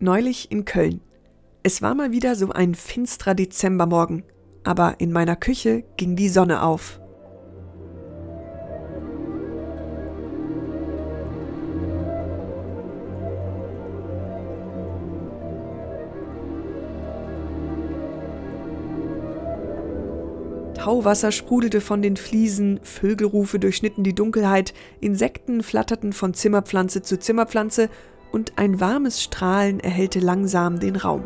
[0.00, 1.00] Neulich in Köln.
[1.64, 4.22] Es war mal wieder so ein finstrer Dezembermorgen,
[4.62, 7.00] aber in meiner Küche ging die Sonne auf.
[20.74, 27.90] Tauwasser sprudelte von den Fliesen, Vögelrufe durchschnitten die Dunkelheit, Insekten flatterten von Zimmerpflanze zu Zimmerpflanze
[28.32, 31.24] und ein warmes Strahlen erhellte langsam den Raum.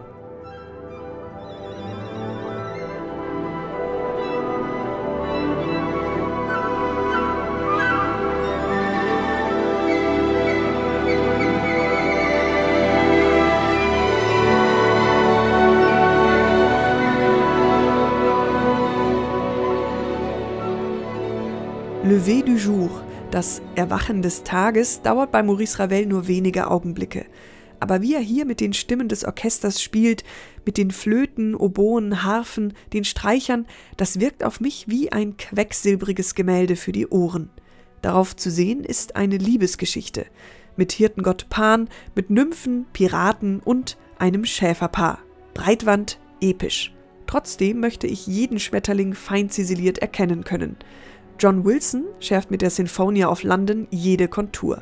[22.05, 22.91] Lever du jour,
[23.33, 27.25] das Erwachen des Tages, dauert bei Maurice Ravel nur wenige Augenblicke.
[27.81, 30.23] Aber wie er hier mit den Stimmen des Orchesters spielt,
[30.67, 33.67] mit den Flöten, Oboen, Harfen, den Streichern,
[33.97, 37.51] das wirkt auf mich wie ein quecksilbriges Gemälde für die Ohren.
[38.03, 40.27] Darauf zu sehen ist eine Liebesgeschichte.
[40.77, 45.21] Mit Hirtengott Pan, mit Nymphen, Piraten und einem Schäferpaar.
[45.55, 46.95] Breitwand, episch.
[47.27, 50.77] Trotzdem möchte ich jeden Schmetterling fein ziseliert erkennen können.
[51.43, 54.81] John Wilson schärft mit der Sinfonia of London jede Kontur.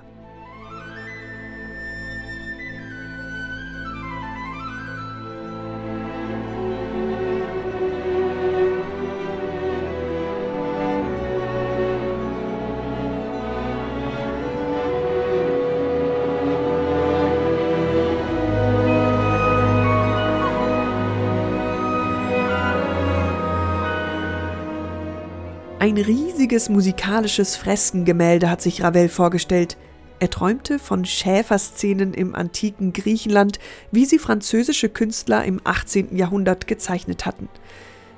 [25.80, 29.78] Ein riesiges musikalisches Freskengemälde hat sich Ravel vorgestellt.
[30.18, 33.58] Er träumte von Schäferszenen im antiken Griechenland,
[33.90, 36.14] wie sie französische Künstler im 18.
[36.14, 37.48] Jahrhundert gezeichnet hatten.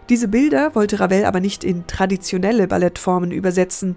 [0.08, 3.94] Diese Bilder wollte Ravel aber nicht in traditionelle Ballettformen übersetzen.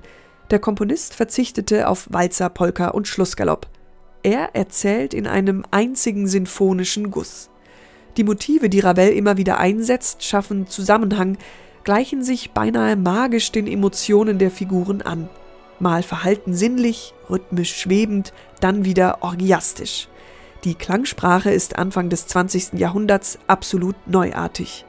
[0.51, 3.67] Der Komponist verzichtete auf Walzer, Polka und Schlussgalopp.
[4.21, 7.49] Er erzählt in einem einzigen sinfonischen Guss.
[8.17, 11.39] Die Motive, die Ravel immer wieder einsetzt, schaffen Zusammenhang,
[11.85, 15.29] gleichen sich beinahe magisch den Emotionen der Figuren an.
[15.79, 20.09] Mal verhalten sinnlich, rhythmisch schwebend, dann wieder orgiastisch.
[20.63, 22.73] Die Klangsprache ist Anfang des 20.
[22.73, 24.83] Jahrhunderts absolut neuartig.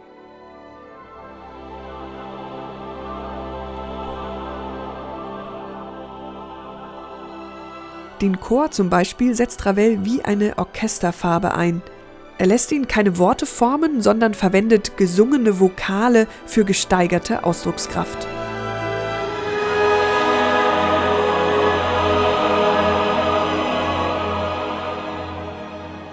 [8.23, 11.83] Den Chor zum Beispiel setzt Ravel wie eine Orchesterfarbe ein–
[12.39, 18.27] er lässt ihn keine Worte formen, sondern verwendet gesungene Vokale für gesteigerte Ausdruckskraft.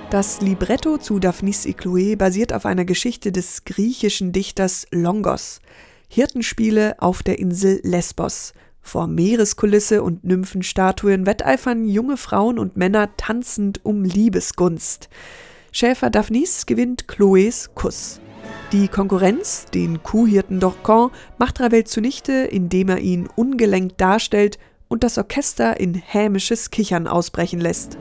[0.09, 5.59] Das Libretto zu Daphnis et Chloé basiert auf einer Geschichte des griechischen Dichters Longos.
[6.07, 8.53] Hirtenspiele auf der Insel Lesbos.
[8.79, 15.09] Vor Meereskulisse und Nymphenstatuen wetteifern junge Frauen und Männer tanzend um Liebesgunst.
[15.75, 18.22] Schäfer Daphnis gewinnt Chloes Kuss.
[18.72, 25.17] Die Konkurrenz, den Kuhhirten Dorcan, macht Ravel zunichte, indem er ihn ungelenkt darstellt und das
[25.17, 27.97] Orchester in hämisches Kichern ausbrechen lässt.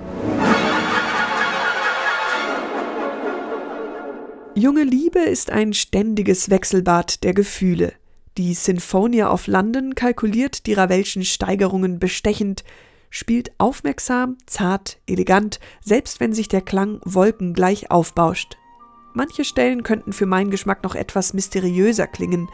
[4.54, 7.94] Junge Liebe ist ein ständiges Wechselbad der Gefühle.
[8.36, 12.64] Die Sinfonia of London kalkuliert die Ravelschen Steigerungen bestechend,
[13.12, 18.56] spielt aufmerksam, zart, elegant, selbst wenn sich der Klang wolkengleich aufbauscht.
[19.12, 22.48] Manche Stellen könnten für meinen Geschmack noch etwas mysteriöser klingen.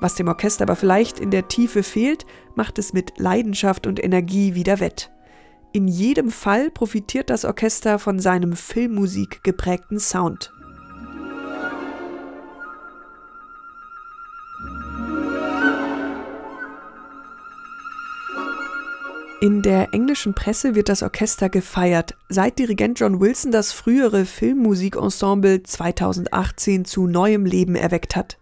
[0.00, 2.24] Was dem Orchester aber vielleicht in der Tiefe fehlt,
[2.54, 5.10] macht es mit Leidenschaft und Energie wieder wett.
[5.72, 10.50] In jedem Fall profitiert das Orchester von seinem Filmmusik geprägten Sound.
[19.40, 25.62] In der englischen Presse wird das Orchester gefeiert, seit Dirigent John Wilson das frühere Filmmusikensemble
[25.62, 28.36] 2018 zu neuem Leben erweckt hat.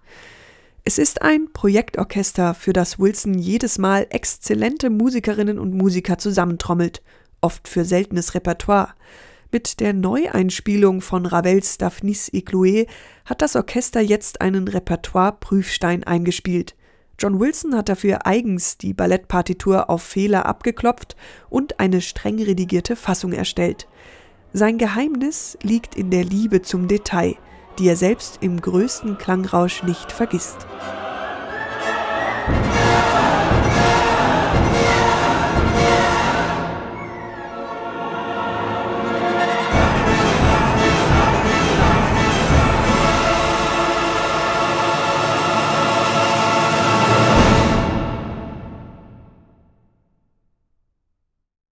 [0.85, 7.03] Es ist ein Projektorchester, für das Wilson jedes Mal exzellente Musikerinnen und Musiker zusammentrommelt,
[7.43, 8.95] oft für seltenes Repertoire.
[9.53, 12.87] Mit der Neueinspielung von Ravels Daphnis et Chloé
[13.27, 16.75] hat das Orchester jetzt einen Repertoire-Prüfstein eingespielt–
[17.19, 21.17] John Wilson hat dafür eigens die Ballettpartitur auf Fehler abgeklopft
[21.49, 23.89] und eine streng redigierte Fassung erstellt.
[24.53, 27.37] Sein Geheimnis liegt in der Liebe zum Detail,
[27.79, 30.67] die er selbst im größten Klangrausch nicht vergisst.